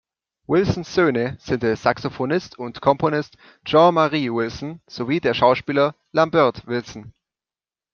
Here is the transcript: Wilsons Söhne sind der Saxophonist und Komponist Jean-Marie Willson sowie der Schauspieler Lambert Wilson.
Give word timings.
Wilsons 0.47 0.91
Söhne 0.95 1.37
sind 1.39 1.61
der 1.61 1.75
Saxophonist 1.77 2.57
und 2.57 2.81
Komponist 2.81 3.37
Jean-Marie 3.65 4.31
Willson 4.33 4.81
sowie 4.87 5.19
der 5.19 5.35
Schauspieler 5.35 5.93
Lambert 6.11 6.65
Wilson. 6.65 7.13